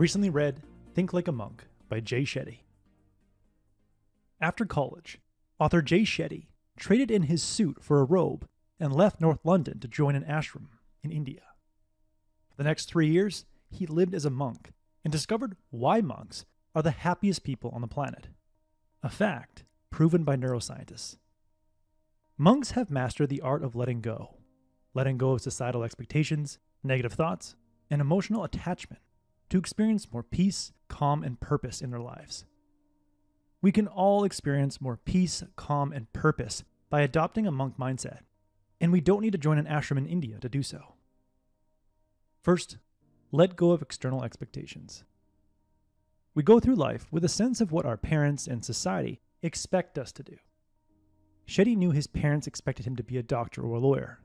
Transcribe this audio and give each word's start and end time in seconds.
recently 0.00 0.30
read 0.30 0.62
Think 0.94 1.12
Like 1.12 1.28
a 1.28 1.32
Monk 1.32 1.66
by 1.90 2.00
Jay 2.00 2.22
Shetty. 2.22 2.60
After 4.40 4.64
college, 4.64 5.20
author 5.58 5.82
Jay 5.82 6.04
Shetty 6.04 6.46
traded 6.78 7.10
in 7.10 7.24
his 7.24 7.42
suit 7.42 7.84
for 7.84 8.00
a 8.00 8.04
robe 8.04 8.48
and 8.80 8.94
left 8.94 9.20
North 9.20 9.40
London 9.44 9.78
to 9.80 9.86
join 9.86 10.14
an 10.14 10.24
ashram 10.24 10.68
in 11.02 11.12
India. 11.12 11.42
For 12.48 12.56
the 12.56 12.64
next 12.64 12.86
three 12.86 13.10
years, 13.10 13.44
he 13.68 13.84
lived 13.84 14.14
as 14.14 14.24
a 14.24 14.30
monk 14.30 14.72
and 15.04 15.12
discovered 15.12 15.54
why 15.68 16.00
monks 16.00 16.46
are 16.74 16.82
the 16.82 16.92
happiest 16.92 17.44
people 17.44 17.70
on 17.74 17.82
the 17.82 17.86
planet. 17.86 18.28
A 19.02 19.10
fact 19.10 19.64
proven 19.90 20.24
by 20.24 20.34
neuroscientists. 20.34 21.18
Monks 22.38 22.70
have 22.70 22.90
mastered 22.90 23.28
the 23.28 23.42
art 23.42 23.62
of 23.62 23.76
letting 23.76 24.00
go, 24.00 24.38
letting 24.94 25.18
go 25.18 25.32
of 25.32 25.42
societal 25.42 25.82
expectations, 25.82 26.58
negative 26.82 27.12
thoughts, 27.12 27.54
and 27.90 28.00
emotional 28.00 28.44
attachment 28.44 29.02
to 29.50 29.58
experience 29.58 30.12
more 30.12 30.22
peace, 30.22 30.72
calm, 30.88 31.22
and 31.22 31.38
purpose 31.38 31.80
in 31.80 31.90
their 31.90 32.00
lives. 32.00 32.44
We 33.62 33.72
can 33.72 33.86
all 33.86 34.24
experience 34.24 34.80
more 34.80 34.96
peace, 34.96 35.42
calm, 35.56 35.92
and 35.92 36.12
purpose 36.12 36.64
by 36.88 37.02
adopting 37.02 37.46
a 37.46 37.52
monk 37.52 37.76
mindset, 37.78 38.20
and 38.80 38.90
we 38.90 39.00
don't 39.00 39.20
need 39.20 39.32
to 39.32 39.38
join 39.38 39.58
an 39.58 39.66
ashram 39.66 39.98
in 39.98 40.06
India 40.06 40.38
to 40.38 40.48
do 40.48 40.62
so. 40.62 40.94
First, 42.40 42.78
let 43.32 43.56
go 43.56 43.72
of 43.72 43.82
external 43.82 44.24
expectations. 44.24 45.04
We 46.34 46.42
go 46.42 46.58
through 46.58 46.76
life 46.76 47.06
with 47.10 47.24
a 47.24 47.28
sense 47.28 47.60
of 47.60 47.70
what 47.70 47.84
our 47.84 47.96
parents 47.96 48.46
and 48.46 48.64
society 48.64 49.20
expect 49.42 49.98
us 49.98 50.10
to 50.12 50.22
do. 50.22 50.36
Shetty 51.46 51.76
knew 51.76 51.90
his 51.90 52.06
parents 52.06 52.46
expected 52.46 52.86
him 52.86 52.96
to 52.96 53.02
be 53.02 53.18
a 53.18 53.22
doctor 53.22 53.62
or 53.62 53.74
a 53.74 53.80
lawyer. 53.80 54.20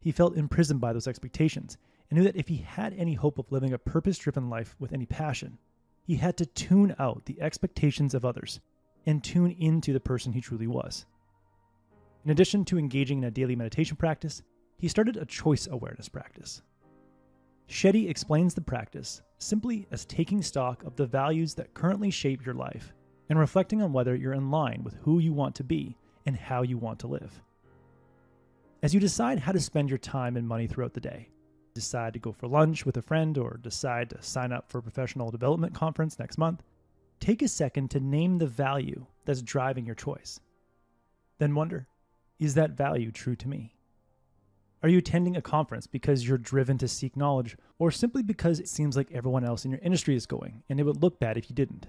He 0.00 0.12
felt 0.12 0.36
imprisoned 0.36 0.80
by 0.80 0.92
those 0.92 1.08
expectations 1.08 1.76
and 2.10 2.18
knew 2.18 2.24
that 2.24 2.36
if 2.36 2.48
he 2.48 2.56
had 2.56 2.94
any 2.94 3.14
hope 3.14 3.38
of 3.38 3.50
living 3.52 3.72
a 3.72 3.78
purpose 3.78 4.18
driven 4.18 4.48
life 4.48 4.74
with 4.78 4.92
any 4.92 5.06
passion, 5.06 5.58
he 6.04 6.16
had 6.16 6.36
to 6.38 6.46
tune 6.46 6.94
out 6.98 7.24
the 7.26 7.40
expectations 7.40 8.14
of 8.14 8.24
others 8.24 8.60
and 9.06 9.22
tune 9.22 9.54
into 9.58 9.92
the 9.92 10.00
person 10.00 10.32
he 10.32 10.40
truly 10.40 10.66
was. 10.66 11.06
In 12.24 12.30
addition 12.30 12.64
to 12.66 12.78
engaging 12.78 13.18
in 13.18 13.24
a 13.24 13.30
daily 13.30 13.56
meditation 13.56 13.96
practice, 13.96 14.42
he 14.78 14.88
started 14.88 15.16
a 15.16 15.26
choice 15.26 15.66
awareness 15.66 16.08
practice. 16.08 16.62
Shetty 17.68 18.08
explains 18.08 18.54
the 18.54 18.60
practice 18.60 19.20
simply 19.38 19.86
as 19.90 20.04
taking 20.04 20.42
stock 20.42 20.82
of 20.84 20.96
the 20.96 21.06
values 21.06 21.54
that 21.54 21.74
currently 21.74 22.10
shape 22.10 22.44
your 22.44 22.54
life 22.54 22.94
and 23.28 23.38
reflecting 23.38 23.82
on 23.82 23.92
whether 23.92 24.14
you're 24.14 24.32
in 24.32 24.50
line 24.50 24.82
with 24.82 24.94
who 25.02 25.18
you 25.18 25.32
want 25.32 25.54
to 25.56 25.64
be 25.64 25.96
and 26.24 26.36
how 26.36 26.62
you 26.62 26.78
want 26.78 26.98
to 27.00 27.06
live. 27.06 27.42
As 28.82 28.94
you 28.94 29.00
decide 29.00 29.38
how 29.38 29.52
to 29.52 29.60
spend 29.60 29.90
your 29.90 29.98
time 29.98 30.36
and 30.36 30.48
money 30.48 30.66
throughout 30.66 30.94
the 30.94 31.00
day, 31.00 31.28
decide 31.74 32.12
to 32.12 32.18
go 32.18 32.32
for 32.32 32.48
lunch 32.48 32.84
with 32.84 32.96
a 32.96 33.02
friend 33.02 33.38
or 33.38 33.58
decide 33.62 34.10
to 34.10 34.22
sign 34.22 34.52
up 34.52 34.70
for 34.70 34.78
a 34.78 34.82
professional 34.82 35.30
development 35.30 35.74
conference 35.74 36.18
next 36.18 36.38
month, 36.38 36.62
take 37.20 37.42
a 37.42 37.48
second 37.48 37.90
to 37.90 38.00
name 38.00 38.38
the 38.38 38.46
value 38.46 39.06
that's 39.24 39.42
driving 39.42 39.86
your 39.86 39.94
choice. 39.94 40.40
Then 41.38 41.54
wonder 41.54 41.86
is 42.38 42.54
that 42.54 42.70
value 42.70 43.10
true 43.10 43.34
to 43.36 43.48
me? 43.48 43.74
Are 44.82 44.88
you 44.88 44.98
attending 44.98 45.36
a 45.36 45.42
conference 45.42 45.88
because 45.88 46.26
you're 46.26 46.38
driven 46.38 46.78
to 46.78 46.86
seek 46.86 47.16
knowledge, 47.16 47.56
or 47.80 47.90
simply 47.90 48.22
because 48.22 48.60
it 48.60 48.68
seems 48.68 48.96
like 48.96 49.10
everyone 49.10 49.44
else 49.44 49.64
in 49.64 49.72
your 49.72 49.80
industry 49.82 50.14
is 50.14 50.24
going 50.24 50.62
and 50.68 50.78
it 50.78 50.84
would 50.84 51.02
look 51.02 51.18
bad 51.18 51.36
if 51.36 51.50
you 51.50 51.56
didn't? 51.56 51.88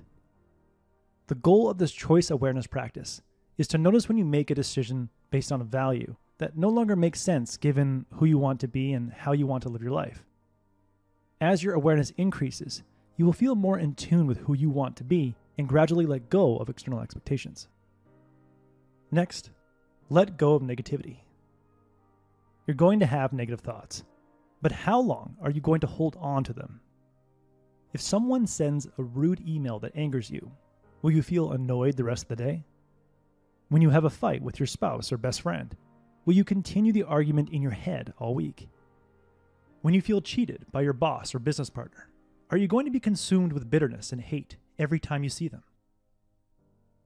The 1.28 1.36
goal 1.36 1.70
of 1.70 1.78
this 1.78 1.92
choice 1.92 2.32
awareness 2.32 2.66
practice 2.66 3.22
is 3.60 3.68
to 3.68 3.78
notice 3.78 4.08
when 4.08 4.18
you 4.18 4.26
make 4.26 4.50
a 4.50 4.56
decision 4.56 5.10
based 5.30 5.52
on 5.52 5.62
a 5.62 5.66
value 5.66 6.16
that 6.40 6.58
no 6.58 6.70
longer 6.70 6.96
makes 6.96 7.22
sense 7.22 7.58
given 7.58 8.06
who 8.16 8.26
you 8.26 8.38
want 8.38 8.60
to 8.62 8.68
be 8.68 8.94
and 8.94 9.14
how 9.14 9.34
you 9.34 9.46
want 9.46 9.64
to 9.64 9.70
live 9.70 9.84
your 9.84 9.92
life. 9.92 10.24
As 11.40 11.64
your 11.64 11.74
awareness 11.74 12.12
increases, 12.18 12.82
you 13.18 13.26
will 13.26 13.34
feel 13.34 13.56
more 13.56 13.78
in 13.78 13.94
tune 13.94 14.26
with 14.26 14.40
who 14.40 14.56
you 14.56 14.70
want 14.70 14.96
to 14.98 15.04
be 15.04 15.36
and 15.58 15.68
gradually 15.68 16.06
let 16.06 16.30
go 16.30 16.58
of 16.58 16.70
external 16.70 17.02
expectations. 17.02 17.68
Next, 19.12 19.52
let 20.10 20.38
go 20.38 20.54
of 20.54 20.64
negativity. 20.64 21.18
You're 22.66 22.76
going 22.76 23.00
to 23.02 23.06
have 23.06 23.34
negative 23.34 23.60
thoughts, 23.60 24.04
but 24.62 24.72
how 24.72 25.00
long 25.02 25.36
are 25.42 25.52
you 25.52 25.60
going 25.60 25.82
to 25.82 25.88
hold 25.88 26.16
on 26.20 26.44
to 26.46 26.54
them? 26.54 26.80
If 27.94 28.02
someone 28.02 28.48
sends 28.48 28.88
a 28.98 29.04
rude 29.04 29.42
email 29.46 29.80
that 29.80 29.96
angers 29.96 30.30
you, 30.30 30.52
will 31.02 31.12
you 31.12 31.22
feel 31.22 31.52
annoyed 31.52 31.98
the 31.98 32.04
rest 32.04 32.24
of 32.24 32.30
the 32.30 32.36
day? 32.38 32.64
When 33.70 33.82
you 33.82 33.90
have 33.90 34.06
a 34.06 34.10
fight 34.10 34.42
with 34.42 34.60
your 34.60 34.68
spouse 34.68 35.12
or 35.12 35.18
best 35.18 35.42
friend, 35.42 35.76
will 36.30 36.36
you 36.36 36.44
continue 36.44 36.94
the 36.94 37.02
argument 37.02 37.50
in 37.50 37.60
your 37.60 37.72
head 37.72 38.14
all 38.20 38.36
week? 38.36 38.70
When 39.82 39.96
you 39.96 40.02
feel 40.04 40.22
cheated 40.22 40.64
by 40.72 40.82
your 40.82 40.94
boss 40.94 41.34
or 41.34 41.40
business 41.40 41.72
partner, 41.72 42.12
are 42.52 42.58
you 42.60 42.68
going 42.68 42.86
to 42.86 42.92
be 42.92 43.00
consumed 43.00 43.52
with 43.52 43.72
bitterness 43.72 44.12
and 44.12 44.22
hate 44.22 44.58
every 44.78 45.00
time 45.00 45.24
you 45.24 45.30
see 45.32 45.48
them? 45.48 45.64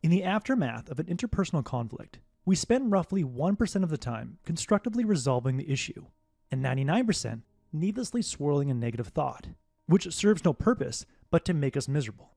In 0.02 0.12
the 0.12 0.26
aftermath 0.26 0.90
of 0.90 1.00
an 1.00 1.06
interpersonal 1.06 1.64
conflict, 1.64 2.20
we 2.44 2.58
spend 2.58 2.92
roughly 2.92 3.24
1% 3.24 3.84
of 3.84 3.90
the 3.90 3.98
time 3.98 4.40
constructively 4.44 5.06
resolving 5.06 5.56
the 5.56 5.72
issue, 5.72 6.08
and 6.52 6.62
99% 6.62 7.44
needlessly 7.72 8.22
swirling 8.22 8.70
a 8.70 8.74
negative 8.74 9.08
thought, 9.08 9.48
which 9.86 10.14
serves 10.14 10.44
no 10.44 10.52
purpose 10.52 11.06
but 11.32 11.46
to 11.46 11.54
make 11.54 11.78
us 11.78 11.88
miserable. 11.88 12.36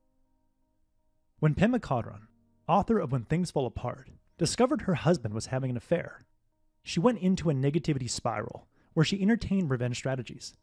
When 1.39 1.53
Pema 1.53 1.81
Chodron, 1.81 2.27
author 2.65 2.97
of 2.97 3.11
When 3.11 3.25
Things 3.25 3.51
Fall 3.51 3.65
Apart, 3.65 4.09
discovered 4.37 4.83
her 4.83 4.95
husband 4.95 5.33
was 5.33 5.47
having 5.47 5.69
an 5.69 5.75
affair, 5.75 6.23
she 6.83 6.99
went 6.99 7.19
into 7.19 7.49
a 7.49 7.53
negativity 7.53 8.09
spiral 8.09 8.67
where 8.93 9.05
she 9.05 9.21
entertained 9.21 9.69
revenge 9.69 9.97
strategies. 9.97 10.55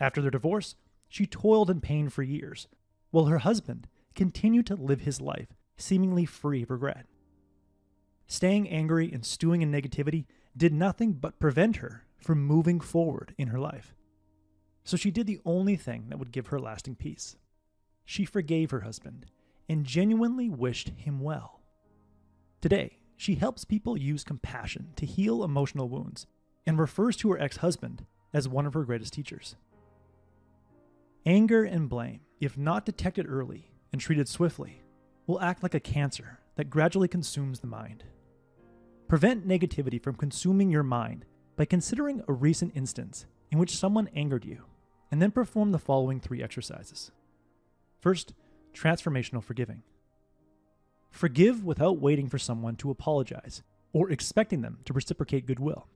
After 0.00 0.20
their 0.20 0.30
divorce, 0.30 0.74
she 1.08 1.26
toiled 1.26 1.70
in 1.70 1.80
pain 1.80 2.08
for 2.08 2.22
years, 2.22 2.66
while 3.10 3.26
her 3.26 3.38
husband 3.38 3.86
continued 4.14 4.66
to 4.66 4.74
live 4.74 5.02
his 5.02 5.20
life 5.20 5.48
seemingly 5.76 6.24
free 6.24 6.62
of 6.62 6.70
regret. 6.70 7.06
Staying 8.26 8.68
angry 8.68 9.12
and 9.12 9.24
stewing 9.24 9.62
in 9.62 9.70
negativity 9.70 10.26
did 10.56 10.72
nothing 10.72 11.12
but 11.12 11.38
prevent 11.38 11.76
her 11.76 12.04
from 12.18 12.44
moving 12.44 12.80
forward 12.80 13.34
in 13.36 13.48
her 13.48 13.58
life. 13.58 13.94
So 14.84 14.96
she 14.96 15.10
did 15.10 15.26
the 15.26 15.40
only 15.44 15.76
thing 15.76 16.06
that 16.08 16.18
would 16.18 16.32
give 16.32 16.48
her 16.48 16.58
lasting 16.58 16.96
peace. 16.96 17.36
She 18.04 18.24
forgave 18.24 18.70
her 18.70 18.80
husband 18.80 19.26
and 19.68 19.84
genuinely 19.84 20.50
wished 20.50 20.90
him 20.90 21.20
well. 21.20 21.60
Today, 22.60 22.98
she 23.16 23.36
helps 23.36 23.64
people 23.64 23.96
use 23.96 24.24
compassion 24.24 24.88
to 24.96 25.06
heal 25.06 25.44
emotional 25.44 25.88
wounds 25.88 26.26
and 26.66 26.78
refers 26.78 27.16
to 27.16 27.30
her 27.30 27.40
ex 27.40 27.58
husband 27.58 28.06
as 28.32 28.48
one 28.48 28.66
of 28.66 28.74
her 28.74 28.84
greatest 28.84 29.12
teachers. 29.12 29.56
Anger 31.26 31.64
and 31.64 31.88
blame, 31.88 32.20
if 32.40 32.58
not 32.58 32.84
detected 32.84 33.26
early 33.28 33.70
and 33.92 34.00
treated 34.00 34.28
swiftly, 34.28 34.82
will 35.26 35.40
act 35.40 35.62
like 35.62 35.74
a 35.74 35.80
cancer 35.80 36.38
that 36.56 36.70
gradually 36.70 37.08
consumes 37.08 37.60
the 37.60 37.66
mind. 37.66 38.04
Prevent 39.08 39.46
negativity 39.46 40.02
from 40.02 40.16
consuming 40.16 40.70
your 40.70 40.82
mind 40.82 41.24
by 41.56 41.64
considering 41.64 42.22
a 42.26 42.32
recent 42.32 42.72
instance 42.74 43.26
in 43.50 43.58
which 43.58 43.76
someone 43.76 44.08
angered 44.16 44.44
you, 44.44 44.64
and 45.10 45.22
then 45.22 45.30
perform 45.30 45.70
the 45.70 45.78
following 45.78 46.18
three 46.18 46.42
exercises. 46.42 47.12
First, 48.00 48.34
transformational 48.74 49.42
forgiving. 49.42 49.82
Forgive 51.14 51.64
without 51.64 52.00
waiting 52.00 52.28
for 52.28 52.38
someone 52.38 52.74
to 52.74 52.90
apologize 52.90 53.62
or 53.92 54.10
expecting 54.10 54.62
them 54.62 54.80
to 54.84 54.92
reciprocate 54.92 55.46
goodwill. 55.46 55.86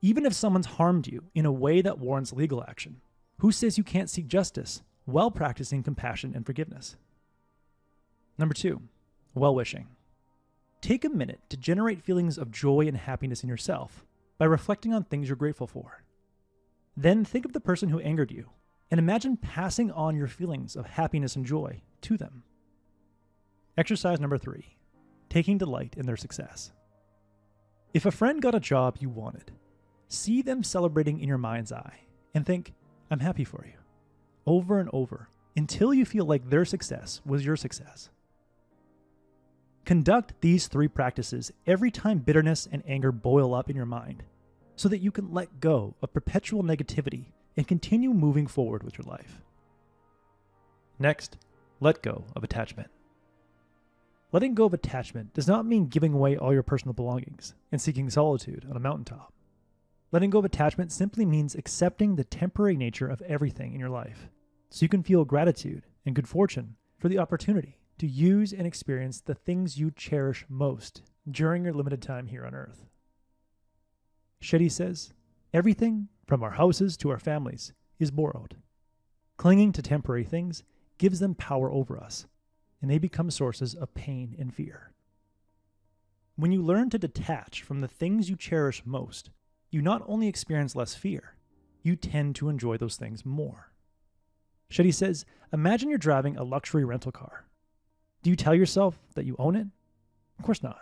Even 0.00 0.24
if 0.24 0.32
someone's 0.32 0.64
harmed 0.64 1.06
you 1.06 1.24
in 1.34 1.44
a 1.44 1.52
way 1.52 1.82
that 1.82 1.98
warrants 1.98 2.32
legal 2.32 2.64
action, 2.66 3.02
who 3.40 3.52
says 3.52 3.76
you 3.76 3.84
can't 3.84 4.08
seek 4.08 4.26
justice 4.26 4.82
while 5.04 5.30
practicing 5.30 5.82
compassion 5.82 6.32
and 6.34 6.46
forgiveness? 6.46 6.96
Number 8.38 8.54
two, 8.54 8.80
well 9.34 9.54
wishing. 9.54 9.88
Take 10.80 11.04
a 11.04 11.10
minute 11.10 11.40
to 11.50 11.58
generate 11.58 12.00
feelings 12.00 12.38
of 12.38 12.50
joy 12.50 12.88
and 12.88 12.96
happiness 12.96 13.42
in 13.42 13.50
yourself 13.50 14.06
by 14.38 14.46
reflecting 14.46 14.94
on 14.94 15.04
things 15.04 15.28
you're 15.28 15.36
grateful 15.36 15.66
for. 15.66 16.02
Then 16.96 17.26
think 17.26 17.44
of 17.44 17.52
the 17.52 17.60
person 17.60 17.90
who 17.90 18.00
angered 18.00 18.32
you 18.32 18.48
and 18.90 18.98
imagine 18.98 19.36
passing 19.36 19.90
on 19.90 20.16
your 20.16 20.28
feelings 20.28 20.76
of 20.76 20.86
happiness 20.86 21.36
and 21.36 21.44
joy 21.44 21.82
to 22.00 22.16
them. 22.16 22.44
Exercise 23.76 24.20
number 24.20 24.38
three 24.38 24.76
taking 25.28 25.58
delight 25.58 25.94
in 25.96 26.06
their 26.06 26.16
success. 26.16 26.70
If 27.92 28.06
a 28.06 28.12
friend 28.12 28.40
got 28.40 28.54
a 28.54 28.60
job 28.60 28.98
you 29.00 29.08
wanted, 29.08 29.50
see 30.06 30.42
them 30.42 30.62
celebrating 30.62 31.18
in 31.18 31.28
your 31.28 31.38
mind's 31.38 31.72
eye 31.72 32.00
and 32.34 32.46
think, 32.46 32.72
I'm 33.10 33.18
happy 33.18 33.42
for 33.42 33.64
you, 33.66 33.78
over 34.46 34.78
and 34.78 34.88
over 34.92 35.28
until 35.56 35.92
you 35.92 36.04
feel 36.04 36.24
like 36.24 36.48
their 36.48 36.64
success 36.64 37.20
was 37.26 37.44
your 37.44 37.56
success. 37.56 38.10
Conduct 39.84 40.34
these 40.40 40.68
three 40.68 40.88
practices 40.88 41.52
every 41.66 41.90
time 41.90 42.18
bitterness 42.18 42.68
and 42.70 42.82
anger 42.86 43.10
boil 43.10 43.54
up 43.54 43.68
in 43.68 43.76
your 43.76 43.86
mind 43.86 44.22
so 44.76 44.88
that 44.88 44.98
you 44.98 45.10
can 45.10 45.32
let 45.32 45.60
go 45.60 45.94
of 46.00 46.14
perpetual 46.14 46.62
negativity 46.62 47.26
and 47.56 47.68
continue 47.68 48.12
moving 48.12 48.46
forward 48.46 48.82
with 48.82 48.98
your 48.98 49.06
life. 49.06 49.42
Next, 50.98 51.36
let 51.80 52.02
go 52.02 52.24
of 52.34 52.44
attachment. 52.44 52.90
Letting 54.34 54.54
go 54.54 54.64
of 54.64 54.74
attachment 54.74 55.32
does 55.32 55.46
not 55.46 55.64
mean 55.64 55.86
giving 55.86 56.12
away 56.12 56.36
all 56.36 56.52
your 56.52 56.64
personal 56.64 56.92
belongings 56.92 57.54
and 57.70 57.80
seeking 57.80 58.10
solitude 58.10 58.66
on 58.68 58.76
a 58.76 58.80
mountaintop. 58.80 59.32
Letting 60.10 60.30
go 60.30 60.40
of 60.40 60.44
attachment 60.44 60.90
simply 60.90 61.24
means 61.24 61.54
accepting 61.54 62.16
the 62.16 62.24
temporary 62.24 62.76
nature 62.76 63.06
of 63.06 63.22
everything 63.22 63.74
in 63.74 63.78
your 63.78 63.90
life. 63.90 64.28
so 64.70 64.82
you 64.82 64.88
can 64.88 65.04
feel 65.04 65.24
gratitude 65.24 65.86
and 66.04 66.16
good 66.16 66.26
fortune 66.26 66.74
for 66.98 67.08
the 67.08 67.16
opportunity 67.16 67.78
to 67.96 68.08
use 68.08 68.52
and 68.52 68.66
experience 68.66 69.20
the 69.20 69.36
things 69.36 69.78
you 69.78 69.92
cherish 69.92 70.44
most 70.48 71.02
during 71.30 71.62
your 71.62 71.72
limited 71.72 72.02
time 72.02 72.26
here 72.26 72.44
on 72.44 72.56
Earth. 72.56 72.86
Shetty 74.42 74.68
says, 74.68 75.12
Everything, 75.52 76.08
from 76.26 76.42
our 76.42 76.50
houses 76.50 76.96
to 76.96 77.10
our 77.10 77.20
families, 77.20 77.72
is 78.00 78.10
borrowed. 78.10 78.56
Clinging 79.36 79.70
to 79.70 79.80
temporary 79.80 80.24
things 80.24 80.64
gives 80.98 81.20
them 81.20 81.36
power 81.36 81.70
over 81.70 81.96
us, 81.96 82.26
and 82.84 82.90
they 82.90 82.98
become 82.98 83.30
sources 83.30 83.74
of 83.74 83.94
pain 83.94 84.36
and 84.38 84.52
fear. 84.52 84.92
When 86.36 86.52
you 86.52 86.60
learn 86.60 86.90
to 86.90 86.98
detach 86.98 87.62
from 87.62 87.80
the 87.80 87.88
things 87.88 88.28
you 88.28 88.36
cherish 88.36 88.82
most, 88.84 89.30
you 89.70 89.80
not 89.80 90.02
only 90.06 90.28
experience 90.28 90.76
less 90.76 90.94
fear, 90.94 91.36
you 91.82 91.96
tend 91.96 92.36
to 92.36 92.50
enjoy 92.50 92.76
those 92.76 92.96
things 92.96 93.24
more. 93.24 93.72
Shetty 94.70 94.92
says, 94.92 95.24
Imagine 95.50 95.88
you're 95.88 95.96
driving 95.96 96.36
a 96.36 96.44
luxury 96.44 96.84
rental 96.84 97.10
car. 97.10 97.46
Do 98.22 98.28
you 98.28 98.36
tell 98.36 98.54
yourself 98.54 98.98
that 99.14 99.24
you 99.24 99.34
own 99.38 99.56
it? 99.56 99.68
Of 100.38 100.44
course 100.44 100.62
not. 100.62 100.80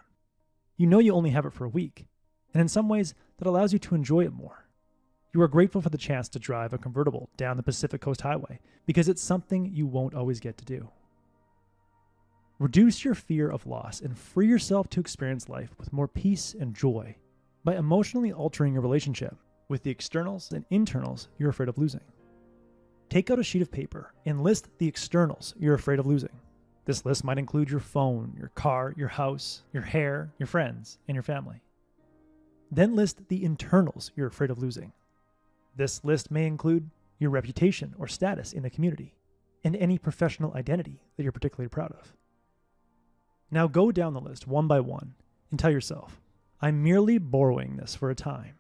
You 0.77 0.89
know 0.89 0.99
you 0.99 1.15
only 1.15 1.31
have 1.31 1.47
it 1.47 1.53
for 1.53 1.67
a 1.67 1.69
week, 1.69 2.09
and 2.53 2.61
in 2.61 2.67
some 2.67 2.89
ways, 2.89 3.15
that 3.39 3.47
allows 3.47 3.73
you 3.73 3.79
to 3.79 3.95
enjoy 3.95 4.25
it 4.25 4.33
more. 4.33 4.67
You 5.33 5.41
are 5.43 5.47
grateful 5.47 5.81
for 5.81 5.91
the 5.91 5.97
chance 5.99 6.29
to 6.31 6.41
drive 6.41 6.73
a 6.73 6.79
convertible 6.79 7.31
down 7.37 7.57
the 7.57 7.63
Pacific 7.63 8.01
Coast 8.01 8.23
Highway 8.23 8.59
because 8.87 9.09
it's 9.09 9.23
something 9.23 9.67
you 9.73 9.87
won't 9.87 10.15
always 10.15 10.41
get 10.41 10.59
to 10.59 10.65
do. 10.65 10.91
Reduce 12.59 13.05
your 13.05 13.15
fear 13.15 13.49
of 13.51 13.67
loss 13.67 14.01
and 14.01 14.17
free 14.17 14.47
yourself 14.47 14.89
to 14.91 15.01
experience 15.01 15.49
life 15.49 15.75
with 15.79 15.93
more 15.93 16.09
peace 16.09 16.55
and 16.59 16.75
joy 16.75 17.17
by 17.65 17.77
emotionally 17.77 18.33
altering 18.33 18.73
your 18.73 18.83
relationship 18.83 19.37
with 19.69 19.83
the 19.83 19.91
externals 19.91 20.53
and 20.53 20.65
internals 20.71 21.29
you're 21.39 21.51
afraid 21.51 21.69
of 21.69 21.79
losing. 21.79 22.03
Take 23.09 23.31
out 23.31 23.39
a 23.39 23.45
sheet 23.45 23.63
of 23.63 23.71
paper 23.71 24.13
and 24.27 24.43
list 24.43 24.69
the 24.79 24.89
externals 24.89 25.55
you're 25.59 25.75
afraid 25.75 25.99
of 25.99 26.07
losing. 26.07 26.41
This 26.85 27.05
list 27.05 27.25
might 27.25 27.39
include 27.39 27.71
your 27.71 27.81
phone, 27.81 28.35
your 28.39 28.49
car, 28.49 28.95
your 28.97 29.09
house, 29.09 29.63
your 29.73 29.83
hair, 29.83 30.33
your 30.39 30.47
friends, 30.47 30.99
and 31.09 31.15
your 31.15 31.23
family. 31.23 31.63
Then 32.71 32.97
list 32.97 33.29
the 33.29 33.45
internals 33.45 34.11
you're 34.17 34.29
afraid 34.29 34.51
of 34.51 34.59
losing. 34.59 34.93
This 35.77 36.05
list 36.05 36.31
may 36.31 36.47
include 36.47 36.91
your 37.19 37.31
reputation 37.31 37.95
or 37.99 38.09
status 38.09 38.53
in 38.53 38.63
the 38.63 38.71
community 38.71 39.15
and 39.65 39.77
any 39.77 39.99
professional 39.99 40.55
identity 40.55 41.01
that 41.17 41.23
you're 41.23 41.33
particularly 41.33 41.69
proud 41.69 41.93
of. 41.93 42.15
Now 43.53 43.67
go 43.67 43.93
down 43.93 44.15
the 44.15 44.21
list 44.21 44.47
one 44.47 44.67
by 44.67 44.81
one 44.81 45.15
and 45.51 45.61
tell 45.61 45.71
yourself, 45.71 46.23
I'm 46.63 46.83
merely 46.83 47.19
borrowing 47.19 47.77
this 47.77 47.95
for 47.95 48.09
a 48.09 48.15
time. 48.15 48.55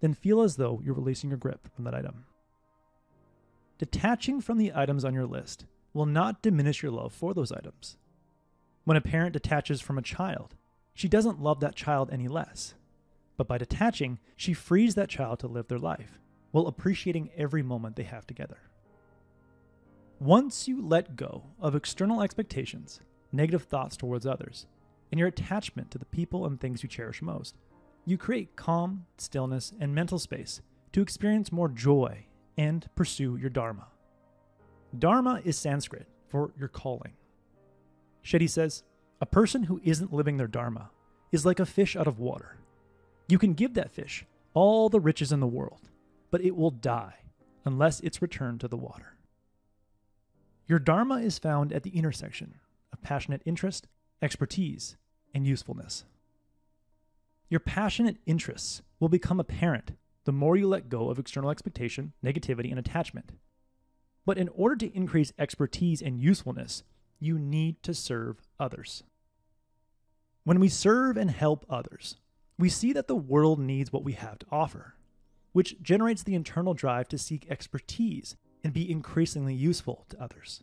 Then 0.00 0.14
feel 0.14 0.40
as 0.40 0.54
though 0.54 0.80
you're 0.84 0.94
releasing 0.94 1.30
your 1.30 1.38
grip 1.38 1.68
from 1.74 1.82
that 1.84 1.96
item. 1.96 2.24
Detaching 3.76 4.40
from 4.40 4.56
the 4.56 4.72
items 4.72 5.04
on 5.04 5.14
your 5.14 5.26
list 5.26 5.66
will 5.92 6.06
not 6.06 6.42
diminish 6.42 6.80
your 6.80 6.92
love 6.92 7.12
for 7.12 7.34
those 7.34 7.50
items. 7.50 7.96
When 8.84 8.96
a 8.96 9.00
parent 9.00 9.32
detaches 9.32 9.80
from 9.80 9.98
a 9.98 10.02
child, 10.02 10.54
she 10.94 11.08
doesn't 11.08 11.42
love 11.42 11.58
that 11.60 11.74
child 11.74 12.08
any 12.12 12.28
less. 12.28 12.74
But 13.36 13.48
by 13.48 13.58
detaching, 13.58 14.20
she 14.36 14.52
frees 14.52 14.94
that 14.94 15.08
child 15.08 15.40
to 15.40 15.48
live 15.48 15.66
their 15.66 15.78
life 15.78 16.20
while 16.52 16.68
appreciating 16.68 17.30
every 17.36 17.62
moment 17.64 17.96
they 17.96 18.04
have 18.04 18.28
together. 18.28 18.58
Once 20.20 20.68
you 20.68 20.80
let 20.80 21.16
go 21.16 21.46
of 21.60 21.74
external 21.74 22.22
expectations, 22.22 23.00
negative 23.32 23.64
thoughts 23.64 23.96
towards 23.96 24.26
others, 24.26 24.66
and 25.10 25.18
your 25.18 25.28
attachment 25.28 25.90
to 25.90 25.98
the 25.98 26.04
people 26.04 26.46
and 26.46 26.60
things 26.60 26.82
you 26.82 26.88
cherish 26.88 27.22
most, 27.22 27.56
you 28.04 28.16
create 28.16 28.56
calm, 28.56 29.06
stillness, 29.16 29.72
and 29.80 29.94
mental 29.94 30.18
space 30.18 30.60
to 30.92 31.02
experience 31.02 31.52
more 31.52 31.68
joy 31.68 32.24
and 32.56 32.88
pursue 32.94 33.36
your 33.36 33.50
Dharma. 33.50 33.88
Dharma 34.98 35.40
is 35.44 35.58
Sanskrit 35.58 36.06
for 36.26 36.52
your 36.58 36.68
calling. 36.68 37.12
Shetty 38.24 38.48
says, 38.48 38.82
a 39.20 39.26
person 39.26 39.64
who 39.64 39.80
isn't 39.84 40.12
living 40.12 40.36
their 40.36 40.46
Dharma 40.46 40.90
is 41.32 41.44
like 41.44 41.60
a 41.60 41.66
fish 41.66 41.96
out 41.96 42.06
of 42.06 42.18
water. 42.18 42.56
You 43.28 43.38
can 43.38 43.52
give 43.52 43.74
that 43.74 43.92
fish 43.92 44.24
all 44.54 44.88
the 44.88 45.00
riches 45.00 45.32
in 45.32 45.40
the 45.40 45.46
world, 45.46 45.90
but 46.30 46.40
it 46.40 46.56
will 46.56 46.70
die 46.70 47.16
unless 47.64 48.00
it's 48.00 48.22
returned 48.22 48.60
to 48.60 48.68
the 48.68 48.76
water. 48.76 49.16
Your 50.66 50.78
Dharma 50.78 51.16
is 51.16 51.38
found 51.38 51.72
at 51.72 51.82
the 51.82 51.96
intersection 51.96 52.54
passionate 53.02 53.42
interest, 53.44 53.86
expertise, 54.22 54.96
and 55.34 55.46
usefulness. 55.46 56.04
Your 57.50 57.60
passionate 57.60 58.18
interests 58.26 58.82
will 59.00 59.08
become 59.08 59.40
apparent 59.40 59.92
the 60.24 60.32
more 60.32 60.56
you 60.56 60.68
let 60.68 60.90
go 60.90 61.08
of 61.08 61.18
external 61.18 61.50
expectation, 61.50 62.12
negativity, 62.22 62.70
and 62.70 62.78
attachment. 62.78 63.32
But 64.26 64.36
in 64.36 64.50
order 64.50 64.76
to 64.76 64.94
increase 64.94 65.32
expertise 65.38 66.02
and 66.02 66.20
usefulness, 66.20 66.82
you 67.18 67.38
need 67.38 67.82
to 67.82 67.94
serve 67.94 68.42
others. 68.60 69.02
When 70.44 70.60
we 70.60 70.68
serve 70.68 71.16
and 71.16 71.30
help 71.30 71.64
others, 71.68 72.16
we 72.58 72.68
see 72.68 72.92
that 72.92 73.08
the 73.08 73.16
world 73.16 73.58
needs 73.58 73.92
what 73.92 74.04
we 74.04 74.12
have 74.12 74.38
to 74.40 74.46
offer, 74.52 74.94
which 75.52 75.80
generates 75.80 76.22
the 76.22 76.34
internal 76.34 76.74
drive 76.74 77.08
to 77.08 77.18
seek 77.18 77.46
expertise 77.48 78.36
and 78.62 78.72
be 78.72 78.90
increasingly 78.90 79.54
useful 79.54 80.04
to 80.10 80.22
others. 80.22 80.62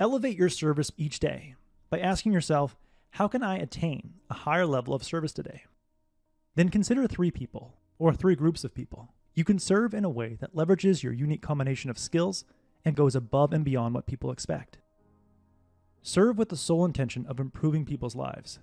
Elevate 0.00 0.36
your 0.36 0.48
service 0.48 0.90
each 0.96 1.20
day 1.20 1.54
by 1.88 2.00
asking 2.00 2.32
yourself, 2.32 2.76
how 3.10 3.28
can 3.28 3.44
I 3.44 3.58
attain 3.58 4.14
a 4.28 4.34
higher 4.34 4.66
level 4.66 4.92
of 4.92 5.04
service 5.04 5.32
today? 5.32 5.62
Then 6.56 6.68
consider 6.68 7.06
three 7.06 7.30
people, 7.30 7.76
or 7.98 8.12
three 8.12 8.34
groups 8.34 8.64
of 8.64 8.74
people, 8.74 9.14
you 9.34 9.44
can 9.44 9.58
serve 9.58 9.94
in 9.94 10.04
a 10.04 10.10
way 10.10 10.36
that 10.40 10.54
leverages 10.54 11.02
your 11.02 11.12
unique 11.12 11.42
combination 11.42 11.90
of 11.90 11.98
skills 11.98 12.44
and 12.84 12.96
goes 12.96 13.14
above 13.14 13.52
and 13.52 13.64
beyond 13.64 13.94
what 13.94 14.06
people 14.06 14.32
expect. 14.32 14.78
Serve 16.02 16.38
with 16.38 16.48
the 16.48 16.56
sole 16.56 16.84
intention 16.84 17.24
of 17.28 17.40
improving 17.40 17.84
people's 17.84 18.16
lives. 18.16 18.58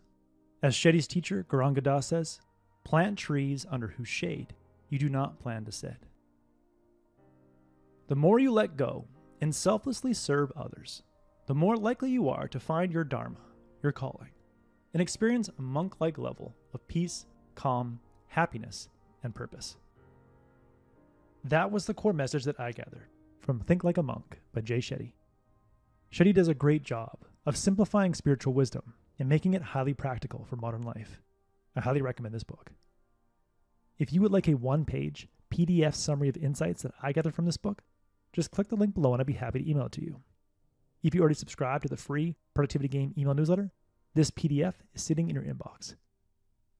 As 0.61 0.75
Shetty's 0.75 1.07
teacher, 1.07 1.45
Gauranga 1.49 1.81
Das 1.81 2.07
says, 2.07 2.39
plant 2.83 3.17
trees 3.17 3.65
under 3.69 3.87
whose 3.87 4.07
shade 4.07 4.53
you 4.89 4.99
do 4.99 5.09
not 5.09 5.39
plan 5.39 5.63
to 5.65 5.71
sit. 5.71 6.05
The 8.09 8.15
more 8.15 8.39
you 8.39 8.51
let 8.51 8.75
go 8.75 9.05
and 9.39 9.55
selflessly 9.55 10.13
serve 10.13 10.51
others, 10.55 11.03
the 11.51 11.55
more 11.55 11.75
likely 11.75 12.09
you 12.09 12.29
are 12.29 12.47
to 12.47 12.61
find 12.61 12.93
your 12.93 13.03
Dharma, 13.03 13.35
your 13.83 13.91
calling, 13.91 14.29
and 14.93 15.01
experience 15.01 15.49
a 15.49 15.61
monk 15.61 15.99
like 15.99 16.17
level 16.17 16.55
of 16.73 16.87
peace, 16.87 17.25
calm, 17.55 17.99
happiness, 18.27 18.87
and 19.21 19.35
purpose. 19.35 19.75
That 21.43 21.69
was 21.69 21.85
the 21.85 21.93
core 21.93 22.13
message 22.13 22.45
that 22.45 22.57
I 22.57 22.71
gathered 22.71 23.09
from 23.41 23.59
Think 23.59 23.83
Like 23.83 23.97
a 23.97 24.01
Monk 24.01 24.39
by 24.53 24.61
Jay 24.61 24.77
Shetty. 24.77 25.11
Shetty 26.09 26.33
does 26.33 26.47
a 26.47 26.53
great 26.53 26.83
job 26.83 27.17
of 27.45 27.57
simplifying 27.57 28.13
spiritual 28.13 28.53
wisdom 28.53 28.93
and 29.19 29.27
making 29.27 29.53
it 29.53 29.61
highly 29.61 29.93
practical 29.93 30.45
for 30.45 30.55
modern 30.55 30.83
life. 30.83 31.19
I 31.75 31.81
highly 31.81 32.01
recommend 32.01 32.33
this 32.33 32.45
book. 32.45 32.71
If 33.99 34.13
you 34.13 34.21
would 34.21 34.31
like 34.31 34.47
a 34.47 34.53
one 34.53 34.85
page 34.85 35.27
PDF 35.53 35.95
summary 35.95 36.29
of 36.29 36.37
insights 36.37 36.83
that 36.83 36.93
I 37.03 37.11
gathered 37.11 37.35
from 37.35 37.45
this 37.45 37.57
book, 37.57 37.81
just 38.31 38.51
click 38.51 38.69
the 38.69 38.77
link 38.77 38.93
below 38.93 39.11
and 39.11 39.19
I'd 39.19 39.27
be 39.27 39.33
happy 39.33 39.61
to 39.61 39.69
email 39.69 39.87
it 39.87 39.91
to 39.91 40.01
you. 40.01 40.21
If 41.03 41.15
you 41.15 41.21
already 41.21 41.35
subscribe 41.35 41.81
to 41.81 41.87
the 41.87 41.97
free 41.97 42.35
Productivity 42.53 42.87
Game 42.87 43.13
email 43.17 43.33
newsletter, 43.33 43.71
this 44.13 44.29
PDF 44.29 44.75
is 44.93 45.01
sitting 45.01 45.29
in 45.29 45.35
your 45.35 45.43
inbox. 45.43 45.95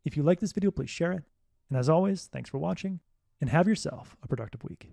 If 0.05 0.15
you 0.15 0.23
like 0.23 0.39
this 0.39 0.51
video, 0.51 0.71
please 0.71 0.89
share 0.89 1.11
it. 1.13 1.23
And 1.69 1.77
as 1.77 1.89
always, 1.89 2.27
thanks 2.27 2.49
for 2.49 2.57
watching 2.57 2.99
and 3.39 3.49
have 3.49 3.67
yourself 3.67 4.15
a 4.21 4.27
productive 4.27 4.63
week. 4.63 4.91